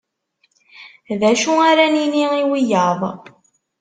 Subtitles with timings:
[1.19, 3.01] D acu ara nini i wiyaḍ